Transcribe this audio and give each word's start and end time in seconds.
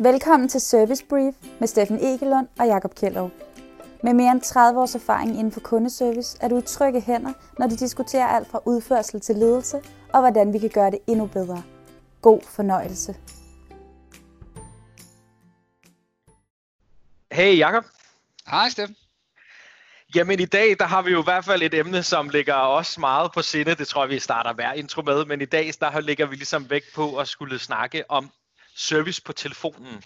Velkommen 0.00 0.48
til 0.48 0.60
Service 0.60 1.04
Brief 1.08 1.34
med 1.60 1.68
Steffen 1.68 1.98
Egelund 2.04 2.48
og 2.58 2.66
Jakob 2.66 2.94
Kjellov. 2.94 3.30
Med 4.02 4.14
mere 4.14 4.32
end 4.32 4.40
30 4.40 4.80
års 4.80 4.94
erfaring 4.94 5.30
inden 5.30 5.52
for 5.52 5.60
kundeservice 5.60 6.38
er 6.40 6.48
du 6.48 6.58
i 6.58 6.62
trygge 6.62 7.00
hænder, 7.00 7.32
når 7.58 7.66
de 7.66 7.76
diskuterer 7.76 8.26
alt 8.26 8.48
fra 8.48 8.60
udførsel 8.66 9.20
til 9.20 9.36
ledelse 9.36 9.76
og 10.12 10.20
hvordan 10.20 10.52
vi 10.52 10.58
kan 10.58 10.70
gøre 10.70 10.90
det 10.90 10.98
endnu 11.06 11.26
bedre. 11.26 11.62
God 12.22 12.40
fornøjelse. 12.56 13.16
Hey 17.32 17.58
Jakob. 17.58 17.84
Hej 18.46 18.68
Steffen. 18.68 18.96
Jamen 20.14 20.40
i 20.40 20.44
dag, 20.44 20.76
der 20.78 20.84
har 20.84 21.02
vi 21.02 21.10
jo 21.10 21.20
i 21.20 21.24
hvert 21.24 21.44
fald 21.44 21.62
et 21.62 21.74
emne, 21.74 22.02
som 22.02 22.28
ligger 22.28 22.54
os 22.54 22.98
meget 22.98 23.32
på 23.34 23.42
sinde. 23.42 23.74
Det 23.74 23.88
tror 23.88 24.02
jeg, 24.02 24.10
vi 24.10 24.18
starter 24.18 24.52
hver 24.52 24.72
intro 24.72 25.02
med. 25.02 25.24
Men 25.24 25.40
i 25.40 25.44
dag, 25.44 25.72
der 25.80 26.00
ligger 26.00 26.26
vi 26.26 26.36
ligesom 26.36 26.70
vægt 26.70 26.86
på 26.94 27.16
at 27.16 27.28
skulle 27.28 27.58
snakke 27.58 28.10
om 28.10 28.30
service 28.78 29.22
på 29.22 29.32
telefonen. 29.32 30.02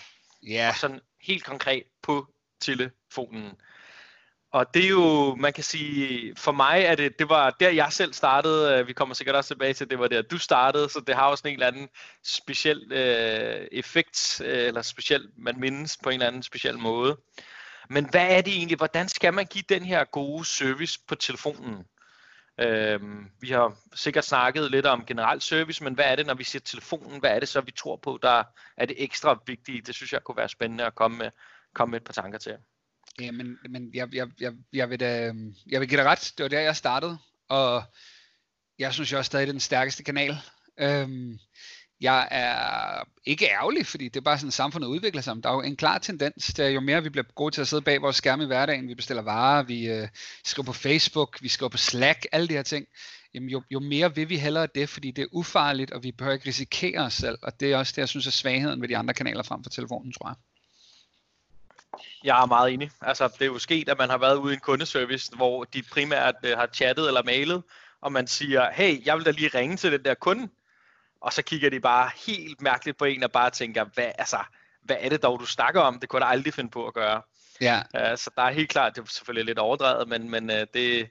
Ja. 0.46 0.68
Og 0.68 0.76
sådan 0.76 1.00
helt 1.20 1.44
konkret 1.44 1.82
på 2.02 2.26
telefonen. 2.60 3.52
Og 4.52 4.74
det 4.74 4.84
er 4.84 4.88
jo, 4.88 5.34
man 5.34 5.52
kan 5.52 5.64
sige, 5.64 6.34
for 6.36 6.52
mig 6.52 6.82
er 6.82 6.94
det, 6.94 7.18
det 7.18 7.28
var 7.28 7.50
der 7.50 7.70
jeg 7.70 7.92
selv 7.92 8.12
startede, 8.12 8.78
øh, 8.78 8.88
vi 8.88 8.92
kommer 8.92 9.14
sikkert 9.14 9.36
også 9.36 9.48
tilbage 9.48 9.72
til, 9.72 9.90
det 9.90 9.98
var 9.98 10.08
der 10.08 10.22
du 10.22 10.38
startede, 10.38 10.88
så 10.88 11.00
det 11.06 11.14
har 11.14 11.26
også 11.26 11.48
en 11.48 11.54
eller 11.54 11.66
anden 11.66 11.88
speciel 12.24 12.92
øh, 12.92 13.66
effekt, 13.72 14.40
øh, 14.44 14.66
eller 14.66 14.82
speciel, 14.82 15.28
man 15.36 15.60
mindes 15.60 15.96
på 16.02 16.10
en 16.10 16.14
eller 16.14 16.26
anden 16.26 16.42
speciel 16.42 16.78
måde. 16.78 17.16
Men 17.90 18.08
hvad 18.10 18.26
er 18.30 18.40
det 18.40 18.56
egentlig, 18.56 18.76
hvordan 18.76 19.08
skal 19.08 19.34
man 19.34 19.46
give 19.46 19.64
den 19.68 19.84
her 19.84 20.04
gode 20.04 20.44
service 20.44 20.98
på 21.08 21.14
telefonen? 21.14 21.84
Øhm, 22.60 23.30
vi 23.40 23.50
har 23.50 23.76
sikkert 23.94 24.24
snakket 24.24 24.70
lidt 24.70 24.86
om 24.86 25.06
generel 25.06 25.40
service, 25.40 25.84
men 25.84 25.94
hvad 25.94 26.04
er 26.04 26.16
det, 26.16 26.26
når 26.26 26.34
vi 26.34 26.44
siger 26.44 26.60
telefonen? 26.60 27.20
Hvad 27.20 27.30
er 27.30 27.40
det 27.40 27.48
så, 27.48 27.60
vi 27.60 27.70
tror 27.70 27.96
på, 27.96 28.18
der 28.22 28.42
er 28.76 28.86
det 28.86 28.96
ekstra 28.98 29.38
vigtige? 29.46 29.80
Det 29.80 29.94
synes 29.94 30.12
jeg 30.12 30.22
kunne 30.24 30.36
være 30.36 30.48
spændende 30.48 30.84
at 30.84 30.94
komme 30.94 31.18
med, 31.18 31.30
komme 31.74 31.90
med 31.90 32.00
et 32.00 32.04
par 32.04 32.12
tanker 32.12 32.38
til. 32.38 32.56
Ja, 33.20 33.30
men, 33.30 33.58
men 33.70 33.90
jeg, 33.94 34.14
jeg, 34.14 34.28
jeg, 34.40 34.52
jeg, 34.72 34.90
vil 34.90 35.00
da, 35.00 35.26
øhm, 35.26 35.54
jeg 35.66 35.80
vil 35.80 35.88
give 35.88 36.00
dig 36.00 36.06
ret. 36.06 36.32
Det 36.38 36.42
var 36.42 36.48
der, 36.48 36.60
jeg 36.60 36.76
startede. 36.76 37.18
Og 37.48 37.82
jeg 38.78 38.94
synes 38.94 39.12
jo 39.12 39.18
også 39.18 39.26
stadig, 39.26 39.46
det 39.46 39.50
er 39.50 39.52
den 39.52 39.60
stærkeste 39.60 40.04
kanal. 40.04 40.36
Øhm, 40.82 41.38
jeg 42.00 42.28
er 42.30 43.04
ikke 43.24 43.46
ærgerlig, 43.46 43.86
fordi 43.86 44.04
det 44.04 44.16
er 44.16 44.24
bare 44.24 44.38
sådan, 44.38 44.50
samfundet 44.50 44.88
udvikler 44.88 45.22
sig. 45.22 45.42
Der 45.42 45.48
er 45.48 45.54
jo 45.54 45.60
en 45.60 45.76
klar 45.76 45.98
tendens 45.98 46.54
til, 46.54 46.64
jo 46.64 46.80
mere 46.80 47.02
vi 47.02 47.08
bliver 47.08 47.24
gode 47.34 47.54
til 47.54 47.60
at 47.60 47.68
sidde 47.68 47.82
bag 47.82 48.02
vores 48.02 48.16
skærme 48.16 48.42
i 48.42 48.46
hverdagen, 48.46 48.88
vi 48.88 48.94
bestiller 48.94 49.22
varer, 49.22 49.62
vi 49.62 49.88
øh, 49.88 50.08
skriver 50.44 50.66
på 50.66 50.72
Facebook, 50.72 51.42
vi 51.42 51.48
skriver 51.48 51.70
på 51.70 51.76
Slack, 51.76 52.26
alle 52.32 52.48
de 52.48 52.54
her 52.54 52.62
ting, 52.62 52.86
jamen 53.34 53.48
jo, 53.48 53.62
jo 53.70 53.80
mere 53.80 54.14
vil 54.14 54.28
vi 54.28 54.36
hellere 54.36 54.68
det, 54.74 54.88
fordi 54.88 55.10
det 55.10 55.22
er 55.22 55.26
ufarligt, 55.32 55.90
og 55.90 56.02
vi 56.02 56.12
behøver 56.12 56.34
ikke 56.34 56.48
risikere 56.48 57.00
os 57.00 57.14
selv. 57.14 57.38
Og 57.42 57.60
det 57.60 57.72
er 57.72 57.76
også 57.76 57.92
det, 57.92 57.98
jeg 57.98 58.08
synes 58.08 58.26
er 58.26 58.30
svagheden 58.30 58.80
ved 58.80 58.88
de 58.88 58.96
andre 58.96 59.14
kanaler 59.14 59.42
frem 59.42 59.62
for 59.62 59.70
telefonen, 59.70 60.12
tror 60.12 60.28
jeg. 60.28 60.36
Jeg 62.24 62.42
er 62.42 62.46
meget 62.46 62.72
enig. 62.72 62.90
Altså, 63.00 63.28
det 63.28 63.42
er 63.42 63.46
jo 63.46 63.58
sket, 63.58 63.88
at 63.88 63.98
man 63.98 64.10
har 64.10 64.18
været 64.18 64.36
ude 64.36 64.52
i 64.52 64.54
en 64.54 64.60
kundeservice, 64.60 65.36
hvor 65.36 65.64
de 65.64 65.82
primært 65.82 66.34
øh, 66.44 66.58
har 66.58 66.68
chattet 66.74 67.06
eller 67.06 67.22
mailet, 67.22 67.62
og 68.00 68.12
man 68.12 68.26
siger, 68.26 68.70
hey, 68.72 69.06
jeg 69.06 69.16
vil 69.16 69.24
da 69.24 69.30
lige 69.30 69.50
ringe 69.54 69.76
til 69.76 69.92
den 69.92 70.04
der 70.04 70.14
kunde, 70.14 70.48
og 71.22 71.32
så 71.32 71.42
kigger 71.42 71.70
de 71.70 71.80
bare 71.80 72.10
helt 72.26 72.60
mærkeligt 72.60 72.98
på 72.98 73.04
en 73.04 73.22
og 73.22 73.32
bare 73.32 73.50
tænker, 73.50 73.84
hvad, 73.94 74.12
altså, 74.18 74.38
hvad 74.82 74.96
er 75.00 75.08
det 75.08 75.22
dog, 75.22 75.40
du 75.40 75.46
snakker 75.46 75.80
om? 75.80 76.00
Det 76.00 76.08
kunne 76.08 76.24
jeg 76.24 76.32
aldrig 76.32 76.54
finde 76.54 76.70
på 76.70 76.86
at 76.86 76.94
gøre. 76.94 77.22
Ja. 77.60 77.82
Uh, 77.94 78.18
så 78.18 78.30
der 78.36 78.42
er 78.42 78.50
helt 78.50 78.70
klart, 78.70 78.96
det 78.96 79.02
er 79.02 79.06
selvfølgelig 79.06 79.46
lidt 79.46 79.58
overdrevet, 79.58 80.08
men, 80.08 80.30
men 80.30 80.50
uh, 80.50 80.56
det, 80.74 81.08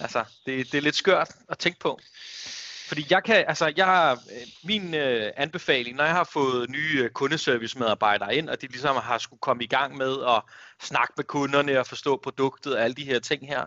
altså, 0.00 0.24
det, 0.46 0.72
det 0.72 0.78
er 0.78 0.82
lidt 0.82 0.96
skørt 0.96 1.30
at 1.48 1.58
tænke 1.58 1.78
på. 1.78 2.00
Fordi 2.88 3.06
jeg 3.10 3.24
kan, 3.24 3.44
altså 3.48 3.72
jeg 3.76 3.86
har, 3.86 4.18
min 4.64 4.94
øh, 4.94 5.32
anbefaling, 5.36 5.96
når 5.96 6.04
jeg 6.04 6.12
har 6.12 6.24
fået 6.24 6.70
nye 6.70 7.00
øh, 7.02 7.10
kundeservice 7.10 7.78
medarbejdere 7.78 8.36
ind, 8.36 8.48
og 8.48 8.60
de 8.60 8.66
ligesom 8.66 8.96
har 8.96 9.18
skulle 9.18 9.40
komme 9.40 9.64
i 9.64 9.66
gang 9.66 9.96
med 9.96 10.16
at 10.28 10.42
snakke 10.80 11.12
med 11.16 11.24
kunderne 11.24 11.80
og 11.80 11.86
forstå 11.86 12.16
produktet 12.16 12.76
og 12.76 12.82
alle 12.82 12.94
de 12.94 13.04
her 13.04 13.18
ting 13.18 13.48
her, 13.48 13.66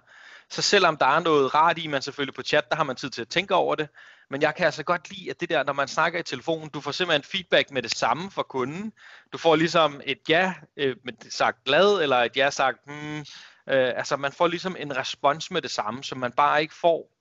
så 0.50 0.62
selvom 0.62 0.98
der 0.98 1.06
er 1.06 1.20
noget 1.20 1.56
rart 1.56 1.78
i, 1.78 1.88
man 1.88 2.02
selvfølgelig 2.02 2.34
på 2.34 2.42
chat, 2.42 2.70
der 2.70 2.76
har 2.76 2.84
man 2.84 2.96
tid 2.96 3.10
til 3.10 3.22
at 3.22 3.28
tænke 3.28 3.56
over 3.56 3.76
det, 3.76 3.90
men 4.30 4.42
jeg 4.42 4.56
kan 4.56 4.66
altså 4.66 4.84
godt 4.84 5.10
lide, 5.10 5.30
at 5.30 5.40
det 5.40 5.50
der, 5.50 5.64
når 5.64 5.74
man 5.74 5.88
snakker 5.88 6.20
i 6.20 6.24
telefonen, 6.24 6.70
du 6.70 6.82
får 6.82 6.92
simpelthen 6.92 7.24
feedback 7.24 7.72
med 7.72 7.82
det 7.82 7.92
samme 7.92 8.32
fra 8.32 8.44
kunden. 8.44 8.94
Du 9.34 9.38
får 9.38 9.56
ligesom 9.56 10.02
et 10.06 10.20
ja 10.30 10.54
øh, 10.78 10.96
med 11.04 11.14
sagt 11.32 11.64
glad, 11.64 12.02
eller 12.02 12.18
et 12.18 12.38
ja 12.38 12.50
sagt 12.50 12.80
hmm. 12.86 13.26
Øh, 13.70 13.94
altså 13.96 14.18
man 14.18 14.32
får 14.32 14.48
ligesom 14.48 14.76
en 14.80 14.98
respons 14.98 15.52
med 15.52 15.62
det 15.62 15.72
samme, 15.72 16.04
som 16.04 16.18
man 16.18 16.32
bare 16.32 16.62
ikke 16.62 16.76
får 16.76 17.12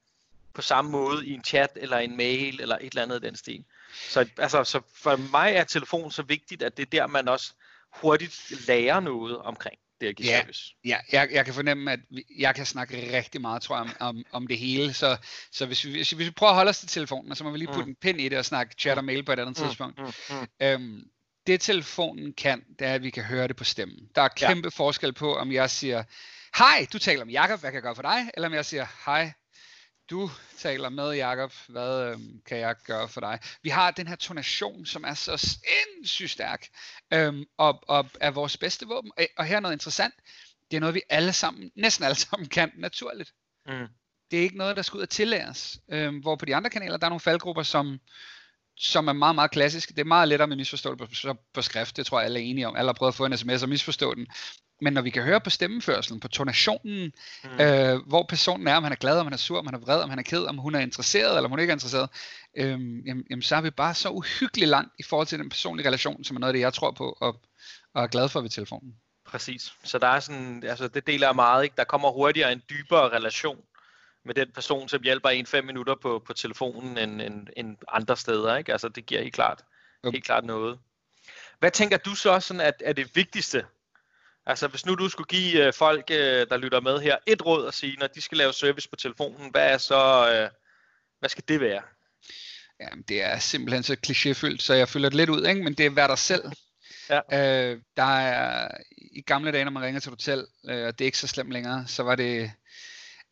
på 0.55 0.63
samme 0.63 0.91
måde 0.91 1.27
i 1.27 1.33
en 1.33 1.45
chat, 1.45 1.71
eller 1.77 1.99
en 1.99 2.17
mail, 2.17 2.61
eller 2.61 2.79
et 2.81 2.91
eller 2.91 3.03
andet 3.03 3.23
den 3.23 3.37
stil. 3.37 3.65
Så, 4.09 4.29
altså, 4.39 4.65
så 4.65 4.81
for 4.95 5.17
mig 5.17 5.53
er 5.53 5.65
telefon 5.65 6.11
så 6.11 6.23
vigtigt, 6.23 6.63
at 6.63 6.77
det 6.77 6.83
er 6.83 6.91
der, 6.91 7.07
man 7.07 7.29
også 7.29 7.53
hurtigt 7.91 8.67
lærer 8.67 9.01
noget 9.01 9.39
omkring 9.39 9.79
det 10.01 10.07
at 10.07 10.17
give 10.17 10.29
ja, 10.29 10.41
service. 10.41 10.75
Ja, 10.85 10.99
jeg, 11.13 11.29
jeg 11.33 11.45
kan 11.45 11.55
fornemme, 11.55 11.93
at 11.93 12.01
vi, 12.11 12.25
jeg 12.39 12.55
kan 12.55 12.67
snakke 12.67 13.17
rigtig 13.17 13.41
meget, 13.41 13.63
tror 13.63 13.77
jeg, 13.77 13.83
om, 13.83 14.17
om, 14.17 14.25
om 14.33 14.47
det 14.47 14.59
hele. 14.59 14.93
Så, 14.93 15.17
så 15.53 15.67
hvis, 15.67 15.85
vi, 15.85 15.91
hvis, 15.91 16.11
hvis 16.11 16.27
vi 16.27 16.31
prøver 16.31 16.51
at 16.51 16.57
holde 16.57 16.69
os 16.69 16.79
til 16.79 16.89
telefonen, 16.89 17.35
så 17.35 17.45
må 17.45 17.51
vi 17.51 17.59
lige 17.59 17.69
putte 17.69 17.85
mm. 17.85 17.91
en 17.91 17.97
pind 18.01 18.21
i 18.21 18.29
det 18.29 18.39
og 18.39 18.45
snakke 18.45 18.75
chat 18.79 18.99
og 18.99 19.05
mail 19.05 19.25
på 19.25 19.33
et 19.33 19.39
andet 19.39 19.59
mm, 19.59 19.67
tidspunkt. 19.67 19.99
Mm, 19.99 20.05
mm. 20.31 20.47
Øhm, 20.61 21.03
det 21.47 21.61
telefonen 21.61 22.33
kan, 22.33 22.65
det 22.79 22.87
er, 22.87 22.95
at 22.95 23.03
vi 23.03 23.11
kan 23.11 23.25
høre 23.25 23.49
det 23.49 23.57
på 23.57 23.65
stemmen. 23.65 23.99
Der 24.15 24.23
er 24.23 24.29
kæmpe 24.29 24.67
ja. 24.67 24.83
forskel 24.85 25.13
på, 25.13 25.37
om 25.37 25.53
jeg 25.53 25.71
siger, 25.71 26.05
hej, 26.59 26.87
du 26.93 26.99
taler 26.99 27.25
med 27.25 27.33
Jakob, 27.33 27.61
hvad 27.61 27.71
kan 27.71 27.75
jeg 27.75 27.83
gøre 27.83 27.95
for 27.95 28.03
dig? 28.03 28.31
Eller 28.35 28.49
om 28.49 28.55
jeg 28.55 28.65
siger, 28.65 28.87
hej, 29.07 29.33
du 30.11 30.31
taler 30.59 30.89
med, 30.89 31.13
Jakob. 31.13 31.53
Hvad 31.69 32.11
øhm, 32.11 32.41
kan 32.47 32.59
jeg 32.59 32.77
gøre 32.85 33.09
for 33.09 33.21
dig? 33.21 33.39
Vi 33.63 33.69
har 33.69 33.91
den 33.91 34.07
her 34.07 34.17
tonation, 34.17 34.87
som 34.87 35.05
er 35.05 35.15
så 35.15 35.37
sindssygt 35.37 36.31
stærk, 36.31 36.69
øhm, 37.13 37.45
og, 37.59 37.83
og 37.89 38.11
er 38.21 38.31
vores 38.31 38.57
bedste 38.57 38.87
våben. 38.87 39.13
Og 39.39 39.45
her 39.45 39.57
er 39.57 39.61
noget 39.61 39.75
interessant. 39.75 40.15
Det 40.71 40.77
er 40.77 40.81
noget, 40.81 40.95
vi 40.95 41.03
alle 41.09 41.33
sammen, 41.33 41.71
næsten 41.77 42.05
alle 42.05 42.15
sammen 42.17 42.49
kan 42.49 42.71
naturligt. 42.77 43.33
Mm. 43.67 43.87
Det 44.31 44.39
er 44.39 44.43
ikke 44.43 44.59
noget, 44.59 44.77
der 44.77 44.83
skal 44.83 44.99
ud 44.99 45.03
og 45.03 45.11
tillæres. 45.11 45.79
Øhm, 45.91 46.19
hvor 46.19 46.37
på 46.37 46.45
de 46.45 46.57
andre 46.57 46.71
kanaler, 46.71 46.97
der 46.97 47.07
er 47.07 47.11
nogle 47.11 47.21
faldgrupper, 47.21 47.63
som, 47.63 48.01
som 48.77 49.09
er 49.09 49.13
meget, 49.13 49.35
meget 49.35 49.51
klassiske. 49.51 49.95
Det 49.95 50.01
er 50.01 50.05
meget 50.05 50.29
lettere 50.29 50.49
med 50.49 50.57
misforståelse 50.57 51.27
på, 51.27 51.37
på 51.55 51.63
skrift. 51.63 51.97
Det 51.97 52.07
tror 52.07 52.19
jeg, 52.19 52.25
alle 52.25 52.41
er 52.41 52.45
enige 52.45 52.69
om. 52.69 52.77
Alle 52.77 52.89
har 52.89 52.95
prøvet 52.95 53.13
at 53.13 53.17
få 53.17 53.25
en 53.25 53.37
sms 53.37 53.63
og 53.63 53.69
misforstå 53.69 54.15
den. 54.15 54.27
Men 54.81 54.93
når 54.93 55.03
vi 55.03 55.11
kan 55.11 55.23
høre 55.23 55.41
på 55.41 55.51
stemmeførselen, 55.51 56.21
på 56.21 56.29
tonationen, 56.29 57.13
mm. 57.45 57.61
øh, 57.61 58.07
hvor 58.07 58.27
personen 58.29 58.69
er, 58.69 58.77
om 58.77 58.83
han 58.83 58.93
er 58.93 58.97
glad, 58.97 59.19
om 59.19 59.27
han 59.27 59.33
er 59.33 59.37
sur, 59.37 59.59
om 59.59 59.67
han 59.67 59.75
er 59.75 59.79
vred, 59.79 60.03
om 60.03 60.11
han 60.11 60.19
er 60.19 60.23
ked, 60.23 60.45
om 60.45 60.59
hun 60.59 60.75
er 60.75 60.81
interesseret, 60.81 61.37
eller 61.37 61.45
om 61.45 61.51
hun 61.51 61.59
ikke 61.59 61.71
er 61.71 61.75
interesseret, 61.75 62.11
øh, 62.57 62.71
jamen, 63.07 63.25
jamen, 63.31 63.43
så 63.43 63.57
er 63.57 63.61
vi 63.61 63.71
bare 63.71 63.95
så 63.95 64.11
uhyggeligt 64.11 64.69
langt 64.69 64.93
i 64.99 65.03
forhold 65.03 65.27
til 65.27 65.39
den 65.39 65.49
personlige 65.49 65.87
relation, 65.87 66.25
som 66.25 66.37
er 66.37 66.41
noget 66.41 66.49
af 66.49 66.55
det, 66.55 66.61
jeg 66.61 66.75
tror 66.75 66.91
på, 66.91 67.17
og, 67.21 67.41
og 67.95 68.03
er 68.03 68.07
glad 68.07 68.29
for 68.29 68.41
ved 68.41 68.51
telefonen. 68.51 68.95
Præcis. 69.27 69.73
Så 69.85 69.99
der 69.99 70.07
er 70.07 70.21
sådan, 70.21 70.65
altså 70.65 70.89
det 70.89 71.07
deler 71.07 71.27
jeg 71.27 71.35
meget, 71.35 71.65
ikke? 71.65 71.75
Der 71.77 71.85
kommer 71.85 72.11
hurtigere 72.11 72.53
en 72.53 72.63
dybere 72.71 73.09
relation 73.09 73.59
med 74.25 74.35
den 74.35 74.53
person, 74.55 74.89
som 74.89 75.03
hjælper 75.03 75.29
en 75.29 75.47
fem 75.47 75.65
minutter 75.65 75.95
på, 76.03 76.23
på 76.27 76.33
telefonen, 76.33 76.99
end, 76.99 77.23
end, 77.23 77.47
end 77.57 77.77
andre 77.89 78.17
steder, 78.17 78.57
ikke? 78.57 78.73
Altså 78.73 78.89
det 78.89 79.07
giver 79.07 79.23
helt 79.23 79.35
klart, 79.35 79.63
helt 80.13 80.25
klart 80.25 80.45
noget. 80.45 80.79
Hvad 81.59 81.71
tænker 81.71 81.97
du 81.97 82.15
så 82.15 82.41
sådan, 82.41 82.61
at 82.61 82.83
er 82.85 82.93
det 82.93 83.17
vigtigste 83.17 83.65
Altså 84.47 84.69
hvis 84.69 84.87
nu 84.87 84.95
du 84.95 85.09
skulle 85.09 85.29
give 85.29 85.67
øh, 85.67 85.73
folk, 85.73 86.11
øh, 86.11 86.47
der 86.51 86.57
lytter 86.57 86.81
med 86.81 87.01
her, 87.01 87.17
et 87.27 87.47
råd 87.47 87.67
at 87.67 87.75
sige, 87.75 87.97
når 87.97 88.07
de 88.07 88.21
skal 88.21 88.39
lave 88.39 88.53
service 88.53 88.89
på 88.89 88.97
telefonen, 88.97 89.51
hvad 89.51 89.73
er 89.73 89.79
så, 89.79 90.31
øh, 90.33 90.51
hvad 91.19 91.29
skal 91.29 91.45
det 91.49 91.61
være? 91.61 91.83
Jamen, 92.81 93.05
det 93.09 93.23
er 93.23 93.39
simpelthen 93.39 93.83
så 93.83 93.97
klichéfyldt, 94.07 94.61
så 94.61 94.75
jeg 94.75 94.89
følger 94.89 95.09
det 95.09 95.17
lidt 95.17 95.31
ud, 95.31 95.47
ikke? 95.47 95.63
men 95.63 95.75
det 95.75 95.87
er 95.87 95.91
vær 95.91 96.07
dig 96.07 96.19
selv. 96.19 96.43
Ja. 97.11 97.21
Øh, 97.33 97.81
der 97.97 98.19
er 98.19 98.69
i 98.99 99.21
gamle 99.21 99.53
dage, 99.53 99.65
når 99.65 99.71
man 99.71 99.83
ringer 99.83 100.01
til 100.01 100.09
et 100.09 100.13
hotel, 100.13 100.47
øh, 100.69 100.87
og 100.87 100.99
det 100.99 101.05
er 101.05 101.07
ikke 101.07 101.19
så 101.19 101.27
slemt 101.27 101.53
længere, 101.53 101.85
så 101.87 102.03
var 102.03 102.15
det 102.15 102.53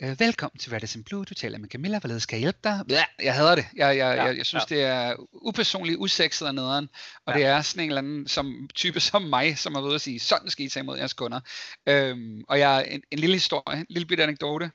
Øh, 0.04 0.20
velkommen 0.20 0.58
til 0.58 0.72
Radisson 0.72 1.02
Blue, 1.02 1.24
du 1.24 1.34
taler 1.34 1.58
med 1.58 1.68
Camilla, 1.68 1.98
hvad 1.98 2.20
skal 2.20 2.36
jeg 2.36 2.40
hjælpe 2.40 2.58
dig? 2.64 2.80
Ja, 2.88 3.04
jeg 3.22 3.34
hader 3.34 3.54
det. 3.54 3.66
Jeg, 3.76 3.96
jeg, 3.96 4.16
ja, 4.16 4.24
jeg, 4.24 4.36
jeg 4.36 4.46
synes, 4.46 4.64
ja. 4.70 4.74
det 4.74 4.84
er 4.84 5.14
upersonligt, 5.32 5.98
usekset 5.98 6.48
og 6.48 6.54
nederen, 6.54 6.88
og 7.26 7.32
ja. 7.32 7.38
det 7.38 7.46
er 7.46 7.62
sådan 7.62 7.84
en 7.84 7.90
eller 7.90 7.98
anden 7.98 8.28
som, 8.28 8.68
type 8.74 9.00
som 9.00 9.22
mig, 9.22 9.58
som 9.58 9.74
har 9.74 9.82
ved 9.82 9.94
at 9.94 10.00
sige, 10.00 10.20
sådan 10.20 10.50
skal 10.50 10.64
I 10.64 10.68
tage 10.68 10.82
imod 10.82 10.98
jeres 10.98 11.12
kunder. 11.12 11.40
Øhm, 11.86 12.44
og 12.48 12.58
jeg 12.58 12.86
en, 12.90 13.02
en 13.10 13.18
lille 13.18 13.36
historie, 13.36 13.78
en 13.78 13.86
lille 13.88 14.06
bitte 14.06 14.22
anekdote. 14.22 14.70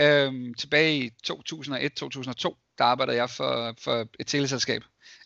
Øhm, 0.00 0.54
tilbage 0.54 0.96
i 0.96 1.10
2001-2002, 1.30 2.76
der 2.78 2.84
arbejdede 2.84 3.16
jeg 3.16 3.30
for, 3.30 3.74
for 3.78 4.08
et 4.20 4.26
teleselskab. 4.26 4.82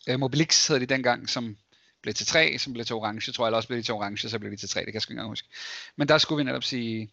Øh, 0.08 0.20
Mobilix 0.20 0.68
hed 0.68 0.80
de 0.80 0.86
dengang, 0.86 1.28
som 1.28 1.56
blev 2.02 2.14
til 2.14 2.26
3, 2.26 2.58
som 2.58 2.72
blev 2.72 2.84
til 2.84 2.94
orange, 2.94 3.32
tror 3.32 3.44
jeg, 3.44 3.48
eller 3.48 3.56
også 3.56 3.68
blev 3.68 3.78
de 3.78 3.82
til 3.82 3.94
orange, 3.94 4.28
så 4.28 4.38
blev 4.38 4.50
de 4.50 4.56
til 4.56 4.68
3, 4.68 4.80
det 4.80 4.86
kan 4.86 4.94
jeg 4.94 5.02
sgu 5.02 5.12
ikke 5.12 5.18
engang 5.18 5.30
huske. 5.30 5.48
Men 5.96 6.08
der 6.08 6.18
skulle 6.18 6.36
vi 6.36 6.44
netop 6.44 6.64
sige, 6.64 7.10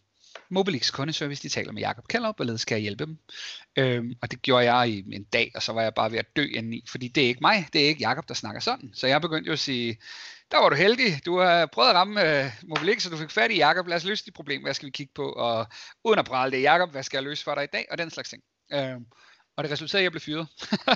Mobilix 0.48 0.92
kundeservice, 0.92 1.42
de 1.42 1.48
taler 1.48 1.72
med 1.72 1.82
Jakob 1.82 2.08
Kellerup, 2.08 2.40
og 2.40 2.60
skal 2.60 2.74
jeg 2.74 2.82
hjælpe 2.82 3.04
dem. 3.04 3.18
Øhm, 3.76 4.14
og 4.22 4.30
det 4.30 4.42
gjorde 4.42 4.72
jeg 4.72 4.90
i 4.90 5.04
en 5.12 5.24
dag, 5.24 5.52
og 5.54 5.62
så 5.62 5.72
var 5.72 5.82
jeg 5.82 5.94
bare 5.94 6.12
ved 6.12 6.18
at 6.18 6.36
dø 6.36 6.46
indeni, 6.54 6.84
fordi 6.88 7.08
det 7.08 7.24
er 7.24 7.28
ikke 7.28 7.40
mig, 7.40 7.68
det 7.72 7.84
er 7.84 7.86
ikke 7.86 8.00
Jakob, 8.00 8.28
der 8.28 8.34
snakker 8.34 8.60
sådan. 8.60 8.90
Så 8.94 9.06
jeg 9.06 9.20
begyndte 9.20 9.46
jo 9.46 9.52
at 9.52 9.58
sige, 9.58 9.98
der 10.50 10.58
var 10.58 10.68
du 10.68 10.76
heldig, 10.76 11.20
du 11.26 11.38
har 11.38 11.66
prøvet 11.66 11.88
at 11.88 11.94
ramme 11.94 12.44
øh, 12.44 12.50
Mobilix, 12.62 13.02
så 13.02 13.10
du 13.10 13.16
fik 13.16 13.30
fat 13.30 13.50
i 13.50 13.56
Jakob, 13.56 13.86
lad 13.86 13.96
os 13.96 14.04
løse 14.04 14.26
de 14.26 14.30
problemer, 14.30 14.66
hvad 14.66 14.74
skal 14.74 14.86
vi 14.86 14.90
kigge 14.90 15.12
på, 15.14 15.32
og 15.32 15.66
uden 16.04 16.18
at 16.18 16.24
prale 16.24 16.52
det, 16.52 16.62
Jakob, 16.62 16.90
hvad 16.90 17.02
skal 17.02 17.16
jeg 17.16 17.24
løse 17.24 17.44
for 17.44 17.54
dig 17.54 17.64
i 17.64 17.72
dag, 17.72 17.86
og 17.90 17.98
den 17.98 18.10
slags 18.10 18.30
ting. 18.30 18.42
Øhm, 18.72 19.06
og 19.56 19.64
det 19.64 19.72
resulterede 19.72 20.02
i, 20.02 20.02
at 20.02 20.04
jeg 20.04 20.12
blev 20.12 20.20
fyret. 20.20 20.46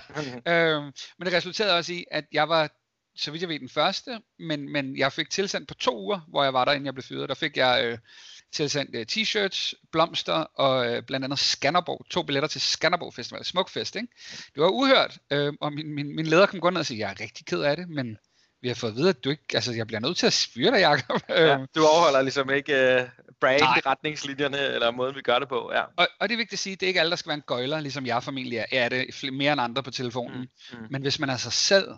øhm, 0.52 0.92
men 1.18 1.26
det 1.26 1.32
resulterede 1.32 1.76
også 1.76 1.92
i, 1.92 2.04
at 2.10 2.24
jeg 2.32 2.48
var 2.48 2.70
så 3.18 3.30
vidt 3.30 3.42
jeg 3.42 3.48
ved, 3.48 3.60
den 3.60 3.68
første, 3.68 4.20
men, 4.38 4.72
men 4.72 4.96
jeg 4.96 5.12
fik 5.12 5.30
tilsendt 5.30 5.68
på 5.68 5.74
to 5.74 5.98
uger, 5.98 6.20
hvor 6.28 6.42
jeg 6.42 6.54
var 6.54 6.64
der, 6.64 6.72
inden 6.72 6.86
jeg 6.86 6.94
blev 6.94 7.02
fyret. 7.02 7.28
Der 7.28 7.34
fik 7.34 7.56
jeg 7.56 7.84
øh, 7.84 7.98
tilsendt 8.52 8.94
øh, 8.94 9.06
t-shirts, 9.12 9.72
blomster 9.92 10.32
og 10.32 10.86
øh, 10.86 11.02
blandt 11.02 11.24
andet 11.24 11.38
Skanderborg. 11.38 12.06
To 12.10 12.22
billetter 12.22 12.48
til 12.48 12.60
Skanderborg 12.60 13.14
Festival. 13.14 13.44
Smukfest, 13.44 13.96
ikke? 13.96 14.08
Det 14.54 14.62
var 14.62 14.68
uhørt, 14.68 15.18
øh, 15.30 15.52
og 15.60 15.72
min, 15.72 15.94
min, 15.94 16.16
min 16.16 16.26
leder 16.26 16.46
kom 16.46 16.60
gå 16.60 16.70
ned 16.70 16.80
og 16.80 16.86
sige, 16.86 16.98
jeg 17.00 17.10
er 17.10 17.20
rigtig 17.20 17.46
ked 17.46 17.60
af 17.60 17.76
det, 17.76 17.88
men 17.88 18.18
vi 18.62 18.68
har 18.68 18.74
fået 18.74 18.90
at 18.90 18.96
vide, 18.96 19.08
at 19.08 19.24
du 19.24 19.30
ikke, 19.30 19.44
altså 19.54 19.72
jeg 19.72 19.86
bliver 19.86 20.00
nødt 20.00 20.16
til 20.16 20.26
at 20.26 20.48
fyre 20.54 20.70
dig, 20.70 20.80
Jacob. 20.80 21.22
Ja, 21.28 21.58
du 21.74 21.86
overholder 21.86 22.22
ligesom 22.22 22.50
ikke 22.50 22.72
uh, 22.72 23.08
brand 23.40 23.60
Nej. 23.60 23.80
retningslinjerne, 23.86 24.58
eller 24.58 24.90
måden 24.90 25.16
vi 25.16 25.22
gør 25.22 25.38
det 25.38 25.48
på. 25.48 25.70
Ja. 25.74 25.82
Og, 25.96 26.08
og 26.20 26.28
det 26.28 26.34
er 26.34 26.36
vigtigt 26.36 26.52
at 26.52 26.58
sige, 26.58 26.76
det 26.76 26.82
er 26.82 26.86
ikke 26.86 27.00
alle, 27.00 27.10
der 27.10 27.16
skal 27.16 27.28
være 27.28 27.36
en 27.36 27.42
gøjler, 27.46 27.80
ligesom 27.80 28.06
jeg 28.06 28.22
formentlig 28.22 28.58
er. 28.58 28.64
Jeg 28.72 28.84
er 28.84 28.88
det 28.88 29.32
mere 29.32 29.52
end 29.52 29.60
andre 29.60 29.82
på 29.82 29.90
telefonen. 29.90 30.40
Mm, 30.40 30.78
mm. 30.78 30.86
Men 30.90 31.02
hvis 31.02 31.18
man 31.18 31.30
er 31.30 31.36
sig 31.36 31.52
selv, 31.52 31.88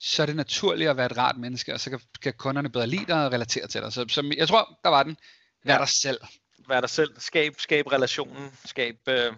så 0.00 0.22
er 0.22 0.26
det 0.26 0.36
naturligt 0.36 0.90
at 0.90 0.96
være 0.96 1.06
et 1.06 1.18
rart 1.18 1.36
menneske, 1.36 1.74
og 1.74 1.80
så 1.80 1.90
kan, 1.90 2.00
kan 2.22 2.32
kunderne 2.32 2.70
bedre 2.70 2.86
lide 2.86 3.06
dig 3.06 3.26
og 3.26 3.32
relatere 3.32 3.66
til 3.66 3.80
dig. 3.80 3.92
Så, 3.92 4.04
så 4.08 4.34
jeg 4.36 4.48
tror, 4.48 4.78
der 4.84 4.90
var 4.90 5.02
den. 5.02 5.16
Vær 5.64 5.78
dig 5.78 5.88
selv. 5.88 6.20
Vær 6.68 6.80
dig 6.80 6.90
selv. 6.90 7.10
Skab, 7.18 7.60
skab 7.60 7.92
relationen. 7.92 8.52
Skab... 8.64 8.96
Øh, 9.08 9.32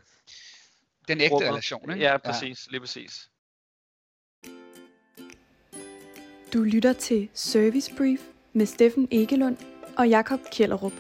den 1.09 1.21
ægte 1.21 1.35
rummet. 1.35 1.51
relation, 1.51 1.91
ikke? 1.91 2.05
Ja, 2.05 2.17
præcis. 2.19 2.67
Ja. 2.67 2.71
Lige 2.71 2.81
præcis. 2.81 3.29
Du 6.53 6.63
lytter 6.63 6.93
til 6.93 7.29
Service 7.35 7.95
Brief 7.97 8.21
med 8.53 8.67
Steffen 8.67 9.09
Egelund 9.11 9.57
og 9.97 10.09
Jakob 10.09 10.41
Kjellerup. 10.53 10.93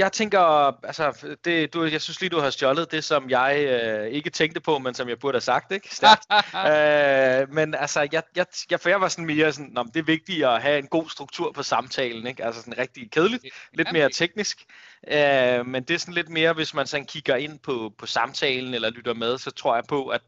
Jeg 0.00 0.12
tænker, 0.12 0.40
altså, 0.86 1.36
det, 1.44 1.74
du, 1.74 1.84
jeg 1.84 2.00
synes 2.00 2.20
lige, 2.20 2.30
du 2.30 2.40
har 2.40 2.50
stjålet 2.50 2.92
det, 2.92 3.04
som 3.04 3.30
jeg 3.30 3.64
øh, 3.68 4.06
ikke 4.06 4.30
tænkte 4.30 4.60
på, 4.60 4.78
men 4.78 4.94
som 4.94 5.08
jeg 5.08 5.18
burde 5.18 5.36
have 5.36 5.40
sagt, 5.40 5.72
ikke? 5.72 5.88
øh, 7.42 7.52
men 7.54 7.74
altså, 7.74 8.08
jeg, 8.12 8.22
jeg, 8.36 8.46
jeg, 8.70 8.80
for 8.80 8.88
jeg 8.88 9.00
var 9.00 9.08
sådan 9.08 9.26
mere 9.26 9.52
sådan, 9.52 9.70
Nå, 9.72 9.82
det 9.82 9.96
er 9.96 10.04
vigtigt 10.04 10.44
at 10.46 10.62
have 10.62 10.78
en 10.78 10.86
god 10.86 11.08
struktur 11.08 11.52
på 11.52 11.62
samtalen, 11.62 12.26
ikke? 12.26 12.44
Altså 12.44 12.60
sådan 12.60 12.78
rigtig 12.78 13.10
kedeligt, 13.10 13.44
lidt 13.74 13.92
mere 13.92 14.10
teknisk. 14.10 14.64
Øh, 15.08 15.66
men 15.66 15.82
det 15.82 15.94
er 15.94 15.98
sådan 15.98 16.14
lidt 16.14 16.28
mere, 16.28 16.52
hvis 16.52 16.74
man 16.74 16.86
sådan 16.86 17.06
kigger 17.06 17.36
ind 17.36 17.58
på, 17.58 17.92
på 17.98 18.06
samtalen 18.06 18.74
eller 18.74 18.90
lytter 18.90 19.14
med, 19.14 19.38
så 19.38 19.50
tror 19.50 19.74
jeg 19.74 19.84
på, 19.88 20.08
at 20.08 20.22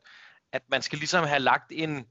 at 0.52 0.62
man 0.70 0.82
skal 0.82 0.98
ligesom 0.98 1.24
have 1.24 1.40
lagt 1.40 1.64
en, 1.70 2.06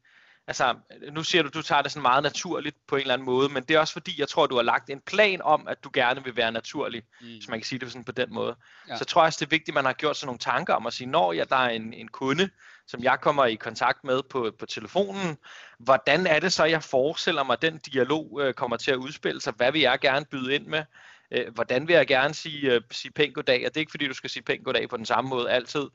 altså 0.52 0.76
nu 1.12 1.24
siger 1.24 1.44
du, 1.44 1.50
du 1.54 1.62
tager 1.62 1.82
det 1.82 1.92
sådan 1.92 2.02
meget 2.02 2.24
naturligt 2.24 2.76
på 2.88 2.96
en 2.96 3.02
eller 3.02 3.14
anden 3.14 3.26
måde, 3.26 3.50
men 3.50 3.64
det 3.64 3.76
er 3.76 3.80
også 3.80 3.94
fordi, 3.94 4.20
jeg 4.20 4.28
tror, 4.28 4.48
du 4.48 4.56
har 4.56 4.64
lagt 4.64 4.90
en 4.90 5.02
plan 5.02 5.42
om, 5.42 5.68
at 5.68 5.84
du 5.84 5.90
gerne 5.94 6.24
vil 6.24 6.36
være 6.36 6.52
naturlig, 6.52 7.04
mm. 7.22 7.28
hvis 7.28 7.48
man 7.50 7.60
kan 7.60 7.66
sige 7.66 7.80
det 7.80 7.92
sådan 7.92 8.04
på 8.04 8.12
den 8.12 8.34
måde. 8.34 8.56
Ja. 8.88 8.98
Så 8.98 9.06
tror 9.06 9.22
jeg 9.22 9.28
også, 9.28 9.38
det 9.40 9.46
er 9.46 9.50
vigtigt, 9.50 9.70
at 9.70 9.74
man 9.74 9.86
har 9.86 9.94
gjort 9.94 10.18
sig 10.18 10.26
nogle 10.26 10.40
tanker 10.40 10.74
om 10.74 10.88
at 10.88 10.94
sige, 10.94 11.08
når 11.08 11.34
ja, 11.34 11.44
der 11.50 11.56
er 11.56 11.70
en, 11.70 11.94
en 11.94 12.08
kunde, 12.08 12.50
som 12.88 13.04
jeg 13.04 13.18
kommer 13.22 13.46
i 13.46 13.56
kontakt 13.56 14.04
med 14.04 14.22
på, 14.30 14.52
på 14.60 14.66
telefonen, 14.66 15.38
hvordan 15.80 16.28
er 16.28 16.40
det 16.40 16.54
så, 16.54 16.66
jeg 16.66 16.84
forestiller 16.84 17.44
mig, 17.44 17.54
at 17.54 17.62
den 17.62 17.78
dialog 17.78 18.40
øh, 18.42 18.54
kommer 18.54 18.78
til 18.78 18.92
at 18.92 18.98
udspille 18.98 19.42
sig? 19.42 19.54
Hvad 19.58 19.72
vil 19.72 19.82
jeg 19.82 20.00
gerne 20.00 20.26
byde 20.26 20.56
ind 20.56 20.68
med? 20.68 20.84
Øh, 21.32 21.54
hvordan 21.54 21.88
vil 21.88 21.94
jeg 21.94 22.08
gerne 22.08 22.34
sige, 22.34 22.74
øh, 22.74 22.82
sige 22.92 23.12
pænt 23.12 23.36
goddag? 23.36 23.66
Og 23.66 23.74
det 23.74 23.78
er 23.78 23.82
ikke 23.82 23.92
fordi, 23.92 24.08
du 24.08 24.14
skal 24.14 24.30
sige 24.30 24.44
pænt 24.44 24.66
goddag 24.66 24.90
på 24.90 24.98
den 24.98 25.06
samme 25.06 25.30
måde 25.30 25.52
altid, 25.52 25.88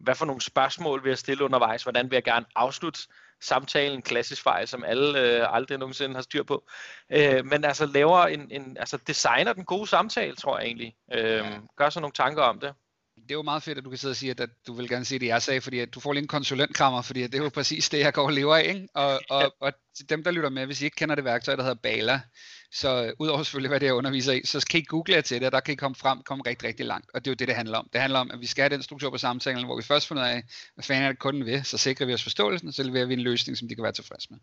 hvad 0.00 0.14
for 0.14 0.26
nogle 0.26 0.40
spørgsmål 0.40 1.04
vil 1.04 1.10
jeg 1.10 1.18
stille 1.18 1.44
undervejs, 1.44 1.82
hvordan 1.82 2.10
vil 2.10 2.16
jeg 2.16 2.24
gerne 2.24 2.46
afslutte 2.56 3.00
samtalen, 3.42 4.02
klassisk 4.02 4.42
fejl, 4.42 4.68
som 4.68 4.84
alle 4.84 5.20
øh, 5.20 5.56
aldrig 5.56 5.78
nogensinde 5.78 6.14
har 6.14 6.22
styr 6.22 6.42
på. 6.42 6.64
Øh, 7.12 7.46
men 7.46 7.64
altså 7.64 7.86
laver 7.86 8.26
en, 8.26 8.50
en, 8.50 8.76
altså 8.80 8.98
designer 9.06 9.52
den 9.52 9.64
gode 9.64 9.86
samtale, 9.86 10.36
tror 10.36 10.58
jeg 10.58 10.66
egentlig. 10.66 10.94
Øh, 11.14 11.24
ja. 11.24 11.58
Gør 11.76 11.90
så 11.90 12.00
nogle 12.00 12.12
tanker 12.12 12.42
om 12.42 12.60
det. 12.60 12.74
Det 13.16 13.30
er 13.30 13.34
jo 13.34 13.42
meget 13.42 13.62
fedt, 13.62 13.78
at 13.78 13.84
du 13.84 13.90
kan 13.90 13.98
sidde 13.98 14.12
og 14.12 14.16
sige, 14.16 14.34
at 14.38 14.48
du 14.66 14.72
vil 14.72 14.88
gerne 14.88 15.04
sige 15.04 15.18
det, 15.18 15.26
jeg 15.26 15.42
sagde, 15.42 15.60
fordi 15.60 15.78
at 15.78 15.94
du 15.94 16.00
får 16.00 16.12
lige 16.12 16.22
en 16.22 16.28
konsulentkrammer, 16.28 17.02
fordi 17.02 17.22
det 17.22 17.34
er 17.34 17.42
jo 17.42 17.48
præcis 17.48 17.88
det, 17.88 17.98
jeg 17.98 18.12
går 18.12 18.24
og 18.24 18.32
lever 18.32 18.56
af. 18.56 18.64
Ikke? 18.74 18.88
Og, 18.94 19.20
og, 19.36 19.54
og 19.60 19.72
til 19.96 20.08
dem, 20.08 20.24
der 20.24 20.30
lytter 20.30 20.50
med, 20.50 20.66
hvis 20.66 20.82
I 20.82 20.84
ikke 20.84 20.94
kender 20.94 21.14
det 21.14 21.24
værktøj, 21.24 21.56
der 21.56 21.62
hedder 21.62 21.80
Bala, 21.82 22.20
så 22.72 23.04
øh, 23.04 23.12
udover 23.18 23.42
selvfølgelig, 23.42 23.68
hvad 23.68 23.80
det 23.80 23.86
er, 23.86 23.88
jeg 23.88 23.94
underviser 23.94 24.32
i, 24.32 24.40
så 24.44 24.66
kan 24.70 24.80
I 24.80 24.84
google 24.84 25.14
jer 25.14 25.20
til 25.20 25.40
det, 25.40 25.46
og 25.46 25.52
der 25.52 25.60
kan 25.60 25.72
I 25.72 25.76
komme 25.76 25.94
frem, 25.94 26.22
komme 26.22 26.44
rigtig, 26.46 26.68
rigtig 26.68 26.86
langt. 26.86 27.10
Og 27.14 27.24
det 27.24 27.30
er 27.30 27.32
jo 27.32 27.34
det, 27.34 27.48
det 27.48 27.56
handler 27.56 27.78
om. 27.78 27.88
Det 27.92 28.00
handler 28.00 28.18
om, 28.18 28.30
at 28.30 28.40
vi 28.40 28.46
skal 28.46 28.62
have 28.62 28.74
den 28.74 28.82
struktur 28.82 29.10
på 29.10 29.18
samtalen, 29.18 29.64
hvor 29.64 29.76
vi 29.76 29.82
først 29.82 30.08
finder 30.08 30.22
ud 30.22 30.28
af, 30.28 30.42
hvad 30.74 30.84
fanden 30.84 31.04
er 31.04 31.08
det 31.08 31.18
kunden 31.18 31.46
vil, 31.46 31.64
så 31.64 31.78
sikrer 31.78 32.06
vi 32.06 32.14
os 32.14 32.22
forståelsen, 32.22 32.68
og 32.68 32.74
så 32.74 32.82
leverer 32.82 33.04
vi 33.04 33.14
en 33.14 33.20
løsning, 33.20 33.58
som 33.58 33.68
de 33.68 33.74
kan 33.74 33.84
være 33.84 33.92
tilfredse 33.92 34.28
med. 34.30 34.38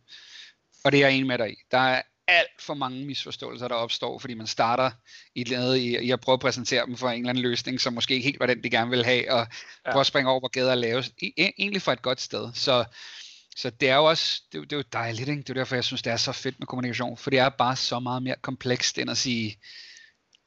Og 0.83 0.91
det 0.91 0.97
er 0.97 1.07
jeg 1.07 1.15
enig 1.15 1.27
med 1.27 1.37
dig 1.37 1.51
i. 1.51 1.55
Der 1.71 1.77
er 1.77 2.01
alt 2.27 2.61
for 2.61 2.73
mange 2.73 3.05
misforståelser, 3.05 3.67
der 3.67 3.75
opstår, 3.75 4.19
fordi 4.19 4.33
man 4.33 4.47
starter 4.47 4.91
i, 5.35 5.45
i, 5.77 5.97
i 5.97 6.11
at 6.11 6.19
prøve 6.19 6.33
at 6.33 6.39
præsentere 6.39 6.85
dem 6.85 6.97
for 6.97 7.09
en 7.09 7.19
eller 7.19 7.29
anden 7.29 7.41
løsning, 7.41 7.81
som 7.81 7.93
måske 7.93 8.13
ikke 8.13 8.25
helt 8.25 8.39
var 8.39 8.45
den, 8.45 8.63
de 8.63 8.69
gerne 8.69 8.89
vil 8.89 9.05
have, 9.05 9.31
og 9.31 9.47
ja. 9.85 9.91
prøve 9.91 9.99
at 9.99 10.05
springe 10.05 10.29
over, 10.29 10.39
hvor 10.39 10.47
gader 10.47 10.75
laves. 10.75 11.07
E, 11.07 11.25
e, 11.37 11.51
egentlig 11.57 11.81
for 11.81 11.91
et 11.91 12.01
godt 12.01 12.21
sted. 12.21 12.49
Så 12.53 12.85
så 13.59 13.69
det 13.69 13.89
er 13.89 13.95
jo 13.95 14.05
også, 14.05 14.41
det, 14.51 14.61
det 14.61 14.73
er 14.73 14.77
jo 14.77 14.83
dejligt, 14.93 15.29
ikke? 15.29 15.41
det 15.41 15.49
er 15.49 15.53
derfor, 15.53 15.75
jeg 15.75 15.83
synes, 15.83 16.01
det 16.01 16.13
er 16.13 16.17
så 16.17 16.31
fedt 16.31 16.59
med 16.59 16.67
kommunikation, 16.67 17.17
for 17.17 17.29
det 17.29 17.39
er 17.39 17.49
bare 17.49 17.75
så 17.75 17.99
meget 17.99 18.23
mere 18.23 18.35
komplekst, 18.41 18.97
end 18.97 19.09
at 19.09 19.17
sige, 19.17 19.59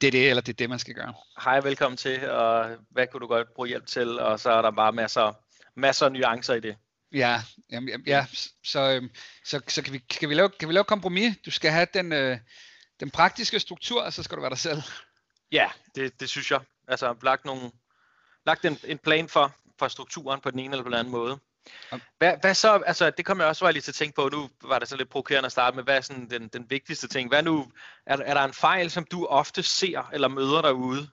det 0.00 0.06
er 0.06 0.10
det, 0.10 0.28
eller 0.28 0.40
det 0.40 0.52
er 0.52 0.56
det, 0.56 0.70
man 0.70 0.78
skal 0.78 0.94
gøre. 0.94 1.14
Hej, 1.44 1.60
velkommen 1.60 1.96
til, 1.96 2.30
og 2.30 2.76
hvad 2.90 3.06
kunne 3.06 3.20
du 3.20 3.26
godt 3.26 3.54
bruge 3.54 3.68
hjælp 3.68 3.86
til, 3.86 4.18
og 4.18 4.40
så 4.40 4.50
er 4.50 4.62
der 4.62 4.70
bare 4.70 4.92
masser, 4.92 5.32
masser 5.74 6.06
af 6.06 6.12
nuancer 6.12 6.54
i 6.54 6.60
det. 6.60 6.76
Ja, 7.12 7.42
jamen, 7.70 8.02
ja 8.06 8.26
så, 8.64 8.80
øhm, 8.80 9.10
så, 9.44 9.60
så 9.68 9.82
kan, 9.82 9.92
vi, 9.92 9.98
kan, 9.98 10.28
vi 10.28 10.34
lave, 10.34 10.50
kan 10.50 10.68
vi 10.68 10.74
lave 10.74 10.84
kompromis? 10.84 11.36
Du 11.46 11.50
skal 11.50 11.70
have 11.70 11.86
den, 11.94 12.12
øh, 12.12 12.38
den 13.00 13.10
praktiske 13.10 13.60
struktur, 13.60 14.02
og 14.02 14.12
så 14.12 14.22
skal 14.22 14.36
du 14.36 14.40
være 14.40 14.50
dig 14.50 14.58
selv. 14.58 14.82
Ja, 15.52 15.70
det, 15.94 16.20
det 16.20 16.28
synes 16.28 16.50
jeg. 16.50 16.60
Altså 16.88 17.14
lagt, 17.22 17.44
nogle, 17.44 17.70
lagt 18.46 18.64
en, 18.64 18.78
en 18.84 18.98
plan 18.98 19.28
for, 19.28 19.54
for 19.78 19.88
strukturen 19.88 20.40
på 20.40 20.50
den 20.50 20.58
ene 20.58 20.72
eller 20.72 20.84
på 20.84 20.90
den 20.90 20.98
anden 20.98 21.12
måde. 21.12 21.38
Hvad, 22.18 22.32
hvad 22.40 22.54
så, 22.54 22.72
altså 22.86 23.10
det 23.10 23.24
kommer 23.24 23.44
jeg 23.44 23.48
også 23.48 23.70
lige 23.70 23.82
til 23.82 23.90
at 23.90 23.94
tænke 23.94 24.14
på, 24.14 24.28
nu 24.32 24.50
var 24.64 24.78
det 24.78 24.88
så 24.88 24.96
lidt 24.96 25.08
provokerende 25.08 25.46
at 25.46 25.52
starte 25.52 25.76
med, 25.76 25.84
hvad 25.84 25.96
er 25.96 26.00
sådan 26.00 26.30
den, 26.30 26.48
den 26.48 26.66
vigtigste 26.70 27.08
ting? 27.08 27.28
Hvad 27.28 27.42
nu, 27.42 27.72
er, 28.06 28.16
er 28.16 28.34
der 28.34 28.44
en 28.44 28.52
fejl, 28.52 28.90
som 28.90 29.04
du 29.04 29.26
ofte 29.26 29.62
ser 29.62 30.10
eller 30.12 30.28
møder 30.28 30.62
derude? 30.62 31.08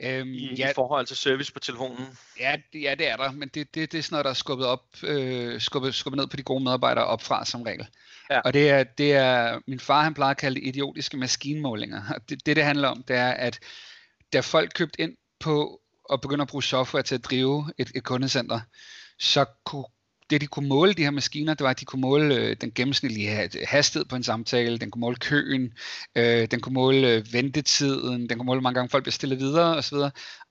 Øhm, 0.00 0.32
i, 0.34 0.54
ja, 0.54 0.70
i 0.70 0.74
forhold 0.74 1.06
til 1.06 1.16
service 1.16 1.52
på 1.52 1.60
telefonen? 1.60 2.18
Ja, 2.40 2.56
ja 2.74 2.94
det 2.98 3.08
er 3.08 3.16
der, 3.16 3.32
men 3.32 3.48
det, 3.48 3.74
det, 3.74 3.92
det 3.92 3.98
er 3.98 4.02
sådan 4.02 4.14
noget, 4.14 4.24
der 4.24 4.30
er 4.30 4.34
skubbet, 4.34 4.66
op, 4.66 4.84
øh, 5.02 5.60
skubbet, 5.60 5.94
skubbet 5.94 6.16
ned 6.16 6.26
på 6.26 6.36
de 6.36 6.42
gode 6.42 6.64
medarbejdere 6.64 7.04
opfra 7.04 7.44
som 7.44 7.62
regel. 7.62 7.86
Ja. 8.30 8.40
Og 8.40 8.52
det 8.52 8.70
er, 8.70 8.84
det 8.84 9.12
er, 9.12 9.60
min 9.66 9.80
far 9.80 10.02
han 10.02 10.14
plejer 10.14 10.30
at 10.30 10.36
kalde 10.36 10.60
det 10.60 10.66
idiotiske 10.66 11.16
maskinmålinger. 11.16 12.02
Det, 12.28 12.46
det 12.46 12.56
det 12.56 12.64
handler 12.64 12.88
om, 12.88 13.02
det 13.02 13.16
er, 13.16 13.30
at 13.30 13.60
da 14.32 14.40
folk 14.40 14.72
købte 14.74 15.00
ind 15.00 15.16
på 15.40 15.80
og 16.10 16.20
begynder 16.20 16.42
at 16.42 16.48
bruge 16.48 16.62
software 16.62 17.02
til 17.02 17.14
at 17.14 17.24
drive 17.24 17.72
et, 17.78 17.92
et 17.94 18.04
kundecenter, 18.04 18.60
så 19.18 19.44
kunne 19.64 19.84
det 20.30 20.40
de 20.40 20.46
kunne 20.46 20.68
måle 20.68 20.92
de 20.92 21.02
her 21.02 21.10
maskiner, 21.10 21.54
det 21.54 21.64
var 21.64 21.70
at 21.70 21.80
de 21.80 21.84
kunne 21.84 22.00
måle 22.00 22.34
øh, 22.34 22.56
den 22.60 22.72
gennemsnitlige 22.74 23.48
hastighed 23.66 24.06
på 24.06 24.16
en 24.16 24.22
samtale, 24.22 24.78
den 24.78 24.90
kunne 24.90 25.00
måle 25.00 25.16
køen, 25.16 25.72
øh, 26.16 26.48
den 26.50 26.60
kunne 26.60 26.72
måle 26.72 27.08
øh, 27.08 27.32
ventetiden, 27.32 28.28
den 28.28 28.38
kunne 28.38 28.46
måle, 28.46 28.60
hvor 28.60 28.62
mange 28.62 28.74
gange 28.74 28.88
folk 28.88 29.04
bliver 29.04 29.12
stillet 29.12 29.38
videre 29.38 29.76
osv. 29.76 29.96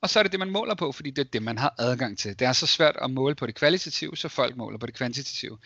Og 0.01 0.09
så 0.09 0.19
er 0.19 0.23
det 0.23 0.31
det, 0.31 0.39
man 0.39 0.49
måler 0.49 0.75
på, 0.75 0.91
fordi 0.91 1.11
det 1.11 1.25
er 1.25 1.29
det, 1.33 1.43
man 1.43 1.57
har 1.57 1.75
adgang 1.79 2.17
til. 2.17 2.39
Det 2.39 2.47
er 2.47 2.53
så 2.53 2.67
svært 2.67 2.95
at 3.01 3.11
måle 3.11 3.35
på 3.35 3.47
det 3.47 3.55
kvalitative, 3.55 4.17
så 4.17 4.29
folk 4.29 4.57
måler 4.57 4.77
på 4.77 4.85
det 4.85 4.95
kvantitative. 4.95 5.57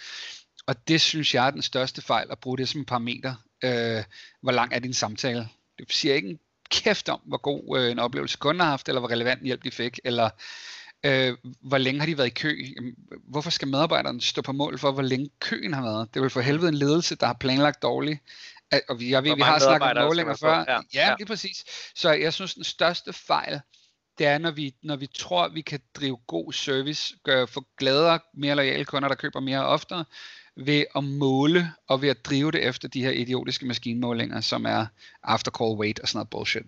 Og 0.68 0.88
det 0.88 1.02
synes 1.02 1.36
jeg 1.36 1.48
er 1.48 1.52
den 1.52 1.62
største 1.62 2.02
fejl, 2.02 2.28
at 2.32 2.40
bruge 2.40 2.58
det 2.58 2.70
som 2.70 2.80
en 2.80 2.86
parameter. 2.86 3.36
Øh, 3.64 4.04
hvor 4.42 4.52
lang 4.52 4.74
er 4.74 4.80
din 4.80 4.94
samtale? 4.94 5.48
Det 5.80 5.94
siger 5.94 6.16
ikke 6.16 6.30
en 6.30 6.40
kæft 6.72 7.10
om, 7.10 7.20
hvor 7.26 7.38
god 7.38 7.80
øh, 7.80 7.92
en 7.92 8.00
oplevelse 8.00 8.38
kunden 8.38 8.62
har 8.62 8.70
haft, 8.70 8.88
eller 8.88 9.00
hvor 9.00 9.12
relevant 9.12 9.44
hjælp 9.44 9.64
de 9.64 9.72
fik, 9.72 10.00
eller 10.04 10.30
øh, 11.04 11.38
hvor 11.62 11.78
længe 11.78 12.00
har 12.00 12.06
de 12.06 12.18
været 12.18 12.28
i 12.28 12.30
kø? 12.30 12.66
Hvorfor 13.28 13.50
skal 13.50 13.68
medarbejderen 13.68 14.22
stå 14.22 14.42
på 14.42 14.52
mål 14.52 14.80
for, 14.80 14.92
hvor 14.92 15.02
længe 15.02 15.30
køen 15.40 15.74
har 15.74 15.82
været? 15.82 16.14
Det 16.14 16.22
vil 16.22 16.30
for 16.30 16.42
helvede 16.42 16.70
en 16.70 16.76
ledelse, 16.76 17.16
der 17.16 17.26
har 17.26 17.34
planlagt 17.34 17.82
dårligt. 17.82 18.20
Og 18.90 19.00
vi, 19.00 19.10
jeg 19.10 19.24
ved, 19.24 19.36
vi 19.36 19.42
har 19.42 19.60
snakket 19.60 19.98
om 19.98 20.08
målinger 20.08 20.36
før. 20.36 20.54
Ja, 20.54 20.72
ja, 20.72 20.80
ja, 20.94 21.16
lige 21.18 21.28
præcis. 21.28 21.66
Så 21.96 22.12
jeg 22.12 22.34
synes, 22.34 22.54
den 22.54 22.64
største 22.64 23.14
fejl, 23.14 23.62
det 24.20 24.28
er, 24.28 24.38
når 24.38 24.52
vi, 24.52 24.76
når 24.82 24.96
vi 24.96 25.08
tror, 25.08 25.48
vi 25.48 25.62
kan 25.62 25.80
drive 25.96 26.18
god 26.28 26.54
service, 26.54 27.16
gøre, 27.24 27.48
få 27.48 27.66
gladere, 27.78 28.20
mere 28.34 28.56
lojale 28.56 28.86
kunder, 28.86 29.10
der 29.10 29.16
køber 29.16 29.40
mere 29.40 29.66
oftere, 29.66 30.06
ved 30.56 30.86
at 30.96 31.04
måle 31.04 31.74
og 31.88 32.02
ved 32.02 32.10
at 32.10 32.26
drive 32.26 32.52
det 32.52 32.68
efter 32.68 32.88
de 32.88 33.04
her 33.04 33.12
idiotiske 33.12 33.66
maskinmålinger, 33.66 34.42
som 34.42 34.66
er 34.66 34.86
after 35.24 35.52
call 35.52 35.72
wait 35.72 36.00
og 36.00 36.08
sådan 36.08 36.18
noget 36.18 36.30
bullshit. 36.30 36.64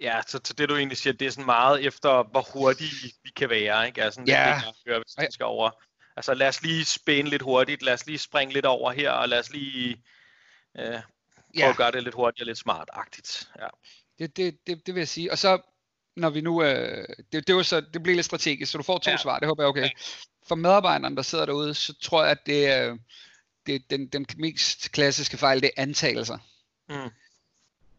Ja, 0.00 0.20
så, 0.26 0.40
så 0.44 0.52
det 0.52 0.68
du 0.68 0.76
egentlig 0.76 0.98
siger, 0.98 1.12
det 1.12 1.26
er 1.26 1.30
sådan 1.30 1.46
meget 1.46 1.86
efter, 1.86 2.30
hvor 2.30 2.46
hurtigt 2.52 2.92
vi 3.24 3.30
kan 3.36 3.50
være, 3.50 3.86
ikke? 3.86 4.02
Altså, 4.02 4.20
det, 4.20 4.28
ja. 4.28 4.60
det, 4.66 4.92
jeg 4.92 4.98
hvis 4.98 5.14
vi 5.18 5.26
skal 5.30 5.46
over. 5.46 5.70
Altså 6.16 6.34
lad 6.34 6.48
os 6.48 6.62
lige 6.62 6.84
spænde 6.84 7.30
lidt 7.30 7.42
hurtigt, 7.42 7.82
lad 7.82 7.94
os 7.94 8.06
lige 8.06 8.18
springe 8.18 8.54
lidt 8.54 8.66
over 8.66 8.92
her, 8.92 9.10
og 9.10 9.28
lad 9.28 9.38
os 9.38 9.52
lige 9.52 10.02
øh, 10.78 10.84
prøve 10.84 11.02
ja. 11.56 11.70
at 11.70 11.76
gøre 11.76 11.90
det 11.90 12.02
lidt 12.02 12.14
hurtigt 12.14 12.40
og 12.40 12.46
lidt 12.46 12.58
smart-agtigt. 12.58 13.50
Ja. 13.60 13.66
Det, 14.18 14.36
det, 14.36 14.66
det, 14.66 14.86
det 14.86 14.94
vil 14.94 15.00
jeg 15.00 15.08
sige. 15.08 15.32
Og 15.32 15.38
så, 15.38 15.60
når 16.18 16.30
vi 16.30 16.40
nu, 16.40 16.62
øh, 16.62 17.04
det, 17.32 17.46
det, 17.46 17.54
var 17.54 17.62
så, 17.62 17.80
det 17.80 18.02
bliver 18.02 18.16
lidt 18.16 18.26
strategisk, 18.26 18.72
så 18.72 18.78
du 18.78 18.84
får 18.84 18.98
to 18.98 19.10
ja. 19.10 19.16
svar, 19.16 19.38
det 19.38 19.48
håber 19.48 19.62
jeg 19.62 19.68
okay. 19.68 19.82
Ja. 19.82 19.90
For 20.48 20.54
medarbejderne, 20.54 21.16
der 21.16 21.22
sidder 21.22 21.46
derude, 21.46 21.74
så 21.74 21.94
tror 22.00 22.22
jeg, 22.22 22.30
at 22.30 22.46
det 22.46 22.66
er, 22.66 22.96
det, 23.66 23.90
den, 23.90 24.06
den 24.06 24.26
mest 24.38 24.92
klassiske 24.92 25.36
fejl, 25.36 25.60
det 25.60 25.70
er 25.76 25.82
antagelser. 25.82 26.38
Mm. 26.88 27.10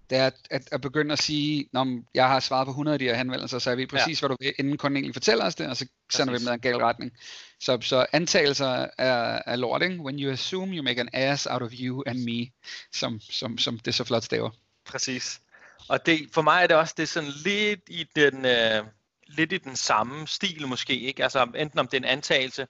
det 0.09 0.17
er 0.17 0.25
at, 0.25 0.33
at, 0.49 0.69
at 0.71 0.81
begynde 0.81 1.13
at 1.13 1.19
sige, 1.19 1.69
når 1.71 2.01
jeg 2.13 2.27
har 2.27 2.39
svaret 2.39 2.65
på 2.65 2.71
100 2.71 2.95
af 2.95 2.99
de 2.99 3.05
her 3.05 3.15
henvendelser, 3.15 3.59
så 3.59 3.71
er 3.71 3.75
vi 3.75 3.85
præcis, 3.85 4.21
ja. 4.21 4.27
hvad 4.27 4.37
du 4.37 4.43
vil, 4.43 4.53
inden 4.59 4.77
kunden 4.77 4.97
egentlig 4.97 5.15
fortæller 5.15 5.45
os 5.45 5.55
det, 5.55 5.67
og 5.67 5.77
så 5.77 5.85
sender 6.11 6.33
præcis. 6.33 6.45
vi 6.45 6.49
med 6.49 6.53
en 6.53 6.59
gal 6.59 6.77
retning. 6.77 7.11
Så, 7.59 7.77
så 7.81 8.05
antagelser 8.11 8.87
er, 8.97 9.41
er 9.45 9.55
lort, 9.55 9.81
ikke? 9.81 9.99
When 9.99 10.19
you 10.19 10.31
assume 10.31 10.75
you 10.75 10.83
make 10.83 10.99
an 10.99 11.09
ass 11.13 11.47
out 11.51 11.61
of 11.61 11.71
you 11.73 12.03
and 12.07 12.19
me, 12.19 12.51
som, 12.93 13.19
som, 13.19 13.57
som 13.57 13.79
det 13.79 13.95
så 13.95 14.03
flot 14.03 14.23
staver. 14.23 14.49
Præcis. 14.85 15.41
Og 15.89 16.05
det, 16.05 16.29
for 16.33 16.41
mig 16.41 16.63
er 16.63 16.67
det 16.67 16.77
også 16.77 16.93
det 16.97 17.03
er 17.03 17.07
sådan 17.07 17.29
lidt 17.29 17.79
i 17.87 18.07
den, 18.15 18.45
øh, 18.45 18.85
lidt 19.27 19.53
i 19.53 19.57
den 19.57 19.75
samme 19.75 20.27
stil 20.27 20.67
måske, 20.67 20.99
ikke? 20.99 21.23
Altså 21.23 21.47
enten 21.55 21.79
om 21.79 21.87
det 21.87 21.93
er 21.93 22.01
en 22.01 22.05
antagelse, 22.05 22.67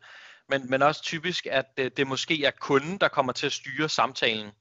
men, 0.49 0.69
men 0.69 0.81
også 0.81 1.01
typisk, 1.01 1.47
at 1.51 1.65
det, 1.77 1.97
det 1.97 2.07
måske 2.07 2.45
er 2.45 2.51
kunden, 2.51 2.97
der 2.97 3.07
kommer 3.07 3.33
til 3.33 3.45
at 3.45 3.51
styre 3.51 3.89
samtalen. 3.89 4.51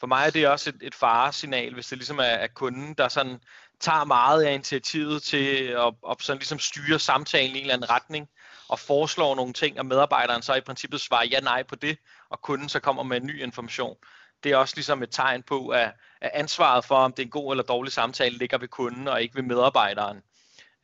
For 0.00 0.06
mig 0.06 0.26
er 0.26 0.30
det 0.30 0.48
også 0.48 0.70
et, 0.70 0.76
et 0.82 0.94
faresignal, 0.94 1.74
hvis 1.74 1.86
det 1.86 1.98
ligesom 1.98 2.18
er, 2.18 2.22
er 2.22 2.46
kunden, 2.46 2.94
der 2.94 3.08
sådan 3.08 3.40
tager 3.80 4.04
meget 4.04 4.42
af 4.42 4.54
initiativet 4.54 5.22
til 5.22 5.56
at, 5.66 5.94
at 6.10 6.16
sådan 6.20 6.38
ligesom 6.38 6.58
styre 6.58 6.98
samtalen 6.98 7.56
i 7.56 7.58
en 7.58 7.60
eller 7.60 7.74
anden 7.74 7.90
retning, 7.90 8.28
og 8.68 8.78
foreslår 8.78 9.34
nogle 9.34 9.52
ting, 9.52 9.78
og 9.78 9.86
medarbejderen 9.86 10.42
så 10.42 10.54
i 10.54 10.60
princippet 10.60 11.00
svarer 11.00 11.24
ja 11.24 11.40
nej 11.40 11.62
på 11.62 11.74
det, 11.74 11.98
og 12.30 12.40
kunden 12.42 12.68
så 12.68 12.80
kommer 12.80 13.02
med 13.02 13.16
en 13.16 13.26
ny 13.26 13.42
information. 13.42 13.96
Det 14.44 14.52
er 14.52 14.56
også 14.56 14.76
ligesom 14.76 15.02
et 15.02 15.10
tegn 15.10 15.42
på, 15.42 15.68
at, 15.68 15.92
at 16.20 16.30
ansvaret 16.34 16.84
for, 16.84 16.94
om 16.94 17.12
det 17.12 17.22
er 17.22 17.26
en 17.26 17.30
god 17.30 17.52
eller 17.52 17.64
dårlig 17.64 17.92
samtale, 17.92 18.38
ligger 18.38 18.58
ved 18.58 18.68
kunden 18.68 19.08
og 19.08 19.22
ikke 19.22 19.34
ved 19.34 19.42
medarbejderen. 19.42 20.22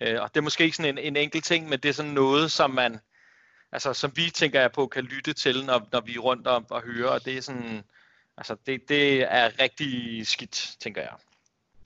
Øh, 0.01 0.23
og 0.23 0.35
det 0.35 0.41
er 0.41 0.45
måske 0.45 0.65
ikke 0.65 0.77
sådan 0.77 0.99
en, 0.99 1.05
en 1.05 1.17
enkelt 1.17 1.45
ting, 1.45 1.69
men 1.69 1.81
det 1.81 1.89
er 1.89 1.93
sådan 1.93 2.13
noget, 2.13 2.53
som 2.53 2.71
man, 2.71 3.01
altså 3.73 3.93
som 3.93 4.13
vi 4.17 4.31
tænker 4.31 4.61
jeg 4.61 4.73
på, 4.73 4.87
kan 4.87 5.05
lytte 5.05 5.33
til, 5.33 5.65
når, 5.65 5.89
når 5.93 6.01
vi 6.01 6.15
er 6.15 6.19
rundt 6.19 6.47
og, 6.47 6.65
og 6.71 6.83
hører, 6.83 7.09
og 7.09 7.25
det 7.25 7.37
er 7.37 7.43
sådan, 7.43 7.83
altså 8.37 8.57
det, 8.67 8.89
det 8.89 9.23
er 9.23 9.61
rigtig 9.61 10.27
skidt, 10.27 10.77
tænker 10.81 11.01
jeg. 11.01 11.13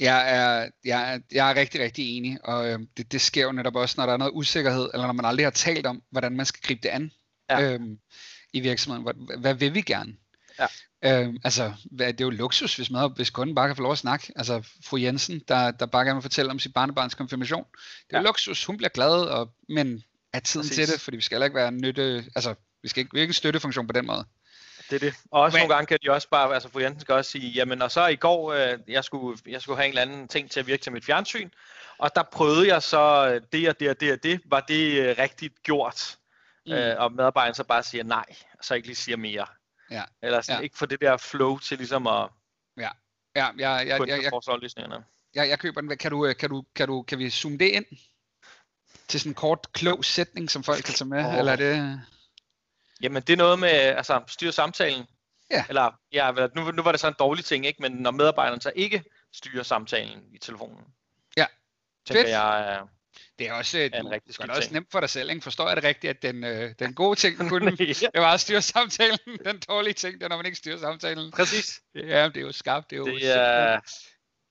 Jeg 0.01 0.37
er, 0.37 0.71
jeg, 0.85 1.15
er, 1.15 1.19
jeg 1.33 1.51
er 1.51 1.55
rigtig, 1.55 1.81
rigtig 1.81 2.17
enig, 2.17 2.39
og 2.45 2.69
øh, 2.69 2.79
det, 2.97 3.13
det 3.13 3.21
sker 3.21 3.43
jo 3.43 3.53
netop 3.53 3.77
også, 3.77 3.95
når 3.99 4.07
der 4.07 4.13
er 4.13 4.17
noget 4.17 4.33
usikkerhed, 4.35 4.91
eller 4.95 5.07
når 5.07 5.13
man 5.13 5.25
aldrig 5.25 5.47
har 5.47 5.51
talt 5.51 5.87
om, 5.87 6.03
hvordan 6.11 6.37
man 6.37 6.47
skal 6.47 6.63
gribe 6.63 6.81
det 6.83 6.89
an 6.89 7.13
ja. 7.51 7.61
øhm, 7.61 7.99
i 8.53 8.61
virksomheden. 8.61 9.05
Hvad, 9.05 9.39
hvad 9.39 9.55
vil 9.55 9.75
vi 9.75 9.81
gerne? 9.81 10.17
Ja. 10.59 10.67
Øhm, 11.05 11.37
altså, 11.45 11.73
det 11.99 12.21
er 12.21 12.25
jo 12.25 12.31
luksus, 12.31 12.77
hvis, 12.77 12.91
man, 12.91 13.13
hvis 13.17 13.31
kunden 13.31 13.55
bare 13.55 13.69
kan 13.69 13.77
få 13.77 13.83
lov 13.83 13.93
at 13.93 13.99
snakke. 13.99 14.33
Altså, 14.37 14.63
fru 14.85 14.97
Jensen, 14.97 15.41
der, 15.49 15.71
der 15.71 15.87
bare 15.87 16.05
gerne 16.05 16.17
vil 16.17 16.23
fortælle 16.23 16.51
om 16.51 16.59
sit 16.59 16.75
barnebarns 16.75 17.15
konfirmation. 17.15 17.65
Det 18.11 18.17
er 18.17 18.19
ja. 18.19 18.23
luksus, 18.23 18.65
hun 18.65 18.77
bliver 18.77 18.91
glad, 18.91 19.13
og, 19.13 19.55
men 19.69 20.03
er 20.33 20.41
tiden 20.41 20.65
Præcis. 20.65 20.77
til 20.77 20.95
det, 20.95 21.01
fordi 21.01 21.17
vi 21.17 21.23
skal 21.23 21.37
heller 21.37 21.45
ikke 21.45 21.57
være 21.57 21.73
nytte, 21.73 22.25
altså, 22.35 22.55
vi 22.83 22.89
skal 22.89 23.01
ikke, 23.01 23.11
vi 23.15 23.21
ikke 23.21 23.31
en 23.31 23.35
støttefunktion 23.35 23.87
på 23.87 23.93
den 23.93 24.07
måde. 24.07 24.25
Det 24.91 24.97
er 24.97 25.01
det. 25.01 25.15
Og 25.31 25.41
også 25.41 25.57
Men... 25.57 25.61
nogle 25.61 25.75
gange 25.75 25.87
kan 25.87 25.99
de 26.03 26.11
også 26.11 26.29
bare, 26.29 26.55
altså 26.55 26.69
fru 26.69 26.81
Jensen 26.81 27.01
skal 27.01 27.15
også 27.15 27.31
sige, 27.31 27.51
jamen 27.51 27.83
og 27.83 27.91
så 27.91 28.07
i 28.07 28.17
går, 28.17 28.53
øh, 28.53 28.79
jeg, 28.89 29.05
skulle, 29.05 29.39
jeg 29.47 29.63
skulle 29.63 29.77
have 29.77 29.87
en 29.87 29.91
eller 29.91 30.03
anden 30.03 30.29
ting 30.29 30.51
til 30.51 30.61
at 30.61 30.67
virke 30.67 30.83
til 30.83 30.93
mit 30.93 31.05
fjernsyn, 31.05 31.51
og 31.99 32.15
der 32.15 32.23
prøvede 32.23 32.69
jeg 32.69 32.83
så 32.83 33.29
øh, 33.29 33.41
det 33.53 33.69
og 33.69 33.81
det 33.81 33.91
og 33.91 34.01
det 34.01 34.13
og 34.13 34.23
det, 34.23 34.41
var 34.45 34.61
det 34.61 34.93
øh, 34.93 35.17
rigtigt 35.19 35.63
gjort? 35.63 36.17
Mm. 36.67 36.73
Øh, 36.73 36.97
og 36.99 37.13
medarbejderen 37.13 37.55
så 37.55 37.65
bare 37.65 37.83
siger 37.83 38.05
nej, 38.05 38.27
og 38.59 38.65
så 38.65 38.75
ikke 38.75 38.89
lige 38.89 38.97
siger 38.97 39.17
mere. 39.17 39.47
Ja. 39.91 40.05
Eller 40.23 40.41
sådan, 40.41 40.61
ja. 40.61 40.63
ikke 40.65 40.79
få 40.79 40.87
det 40.87 41.01
der 41.01 41.17
flow 41.17 41.59
til 41.59 41.79
ligesom 41.79 42.07
at 42.07 42.29
ja. 42.77 42.89
Ja, 43.37 43.47
jeg, 43.47 43.55
jeg, 43.59 43.87
jeg, 43.87 44.09
jeg, 44.09 44.23
jeg, 44.23 45.03
jeg, 45.35 45.49
jeg 45.49 45.59
køber 45.59 45.81
den. 45.81 45.99
Kan 45.99 46.11
du, 46.11 46.35
kan, 46.39 46.51
du, 46.51 46.65
kan, 46.75 46.89
du, 46.89 47.03
kan 47.03 47.19
vi 47.19 47.31
zoome 47.31 47.59
det 47.59 47.69
ind? 47.69 47.85
Til 49.09 49.21
sådan 49.21 49.31
en 49.31 49.35
kort, 49.35 49.73
klog 49.73 50.05
sætning, 50.05 50.51
som 50.51 50.65
folk 50.65 50.85
kan 50.85 50.95
tage 50.95 51.09
med? 51.09 51.25
Oh. 51.25 51.39
Eller 51.39 51.53
er 51.53 51.57
det... 51.57 52.01
Jamen, 53.03 53.23
det 53.23 53.33
er 53.33 53.37
noget 53.37 53.59
med 53.59 53.69
altså, 53.69 54.23
styre 54.27 54.53
samtalen. 54.53 55.07
Ja. 55.51 55.65
Eller, 55.69 55.91
ja, 56.13 56.33
nu, 56.55 56.71
nu 56.71 56.83
var 56.83 56.93
det 56.93 57.01
så 57.01 57.09
en 57.09 57.15
dårlig 57.19 57.45
ting, 57.45 57.67
ikke? 57.67 57.83
men 57.83 57.93
når 57.93 58.11
medarbejderen 58.11 58.61
så 58.61 58.73
ikke 58.77 59.05
styrer 59.33 59.63
samtalen 59.63 60.23
i 60.35 60.39
telefonen. 60.39 60.85
Ja. 61.37 61.47
Tænker 62.07 62.23
Fedt. 62.23 62.31
jeg, 62.31 62.83
det 63.39 63.49
er 63.49 63.53
også, 63.53 63.79
er 63.79 64.01
en 64.01 64.11
rigtig 64.11 64.39
det 64.39 64.51
også 64.51 64.73
nemt 64.73 64.89
for 64.93 65.01
dig 65.01 65.11
selv, 65.11 65.31
ikke? 65.31 65.43
Forstår 65.43 65.67
jeg 65.67 65.77
det 65.77 65.85
rigtigt, 65.85 66.11
at 66.11 66.23
den, 66.23 66.45
øh, 66.45 66.75
den 66.79 66.95
gode 66.95 67.17
ting 67.17 67.49
kunne 67.49 67.77
ja. 68.15 68.21
var 68.21 68.35
at 68.35 68.41
styre 68.41 68.63
samtalen, 68.63 69.19
den 69.45 69.59
dårlige 69.69 69.95
ting, 69.95 70.15
det 70.15 70.23
er, 70.23 70.29
når 70.29 70.37
man 70.37 70.47
ikke 70.47 70.59
styrer 70.59 70.79
samtalen. 70.79 71.31
Præcis. 71.31 71.81
Ja, 71.95 72.29
det 72.29 72.37
er 72.37 72.41
jo 72.41 72.53
skarpt, 72.53 72.91
det 72.91 72.97
er 72.97 73.01
jo 73.01 73.07
det 73.07 73.37
er... 73.37 73.81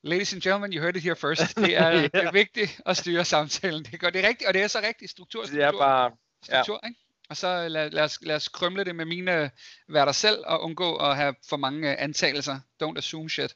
Ladies 0.04 0.34
and 0.34 0.42
gentlemen, 0.42 0.74
you 0.74 0.82
heard 0.82 0.96
it 0.96 1.04
here 1.04 1.16
first. 1.16 1.56
Det 1.66 1.78
er, 1.78 1.89
ja. 1.89 2.01
det 2.01 2.10
er 2.13 2.32
vigtigt 2.32 2.82
at 2.86 2.98
styre 2.98 3.25
samtalen. 3.25 3.84
Det, 3.84 4.00
går, 4.00 4.10
det 4.10 4.25
er 4.25 4.28
rigtigt, 4.28 4.48
og 4.48 4.54
det 4.54 4.62
er 4.62 4.68
så 4.68 4.80
rigtigt. 4.80 5.12
Struktur, 5.12 5.44
struktur. 5.44 5.60
Det 5.60 5.68
er 5.68 5.72
bare... 5.72 6.12
Struktur, 6.44 6.80
ja. 6.84 6.88
ikke? 6.88 7.00
Og 7.30 7.38
så 7.38 7.68
lad, 7.68 7.89
lad, 7.89 8.04
os, 8.04 8.20
lad 8.22 8.36
os 8.36 8.48
krymle 8.48 8.84
det 8.84 8.96
med 8.96 9.06
mine 9.06 9.51
være 9.88 10.06
dig 10.06 10.16
selv 10.16 10.44
og 10.46 10.62
undgå 10.62 10.96
at 10.96 11.16
have 11.16 11.36
for 11.50 11.58
mange 11.58 11.92
øh, 11.92 11.96
antagelser. 12.00 12.60
Don't 12.84 12.98
assume 12.98 13.30
shit. 13.30 13.56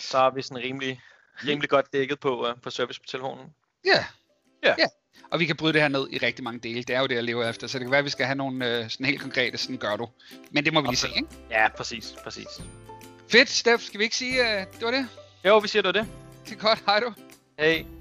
Så 0.00 0.18
er 0.18 0.30
vi 0.30 0.42
sådan 0.42 0.64
rimelig, 0.64 1.00
rimelig 1.44 1.70
godt 1.70 1.92
dækket 1.92 2.20
på, 2.20 2.48
uh, 2.48 2.60
på 2.62 2.70
service 2.70 3.00
på 3.00 3.06
telefonen. 3.08 3.54
Ja. 3.84 3.90
Yeah. 3.90 4.04
Ja. 4.64 4.74
Yeah. 4.78 4.88
Og 5.30 5.40
vi 5.40 5.46
kan 5.46 5.56
bryde 5.56 5.72
det 5.72 5.80
her 5.80 5.88
ned 5.88 6.08
i 6.10 6.18
rigtig 6.18 6.44
mange 6.44 6.60
dele. 6.60 6.82
Det 6.82 6.96
er 6.96 7.00
jo 7.00 7.06
det, 7.06 7.14
jeg 7.14 7.24
lever 7.24 7.48
efter. 7.48 7.66
Så 7.66 7.78
det 7.78 7.84
kan 7.84 7.90
være, 7.90 7.98
at 7.98 8.04
vi 8.04 8.10
skal 8.10 8.26
have 8.26 8.36
nogle 8.36 8.80
uh, 8.80 8.90
sådan 8.90 9.06
helt 9.06 9.20
konkrete, 9.20 9.58
sådan 9.58 9.76
gør 9.76 9.96
du. 9.96 10.08
Men 10.50 10.64
det 10.64 10.72
må 10.72 10.80
vi 10.80 10.86
lige 10.86 10.96
se, 10.96 11.08
ikke? 11.16 11.28
Ja, 11.50 11.68
præcis. 11.68 12.14
præcis. 12.24 12.46
Fedt, 13.28 13.48
Steff. 13.48 13.82
Skal 13.82 13.98
vi 13.98 14.04
ikke 14.04 14.16
sige, 14.16 14.40
uh, 14.40 14.48
det 14.48 14.82
var 14.82 14.90
det? 14.90 15.08
Jo, 15.44 15.58
vi 15.58 15.68
siger 15.68 15.82
det 15.82 15.94
var 15.94 16.02
det. 16.02 16.10
Det 16.44 16.52
er 16.52 16.58
godt. 16.58 16.82
Hej 16.86 17.00
du. 17.00 17.12
Hej. 17.58 17.97